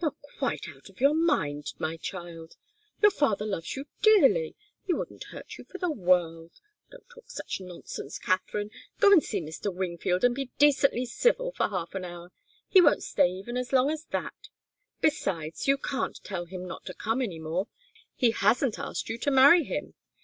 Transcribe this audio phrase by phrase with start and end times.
[0.00, 2.54] "You're quite out of your mind, my child!
[3.02, 4.54] Your father loves you dearly.
[4.86, 6.52] He wouldn't hurt you for the world.
[6.92, 8.70] Don't talk such nonsense, Katharine.
[9.00, 9.74] Go and see Mr.
[9.74, 12.30] Wingfield, and be decently civil for half an hour
[12.68, 14.50] he won't stay even as long as that.
[15.00, 17.66] Besides, you can't tell him not to come any more.
[18.14, 19.94] He hasn't asked you to marry him.